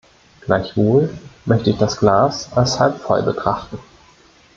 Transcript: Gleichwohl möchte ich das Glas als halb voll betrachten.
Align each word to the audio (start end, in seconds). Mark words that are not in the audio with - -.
Gleichwohl 0.39 1.15
möchte 1.45 1.69
ich 1.69 1.77
das 1.77 1.97
Glas 1.97 2.51
als 2.53 2.79
halb 2.79 2.97
voll 3.01 3.21
betrachten. 3.21 3.77